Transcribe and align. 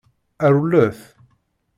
Rewlet! 0.53 0.99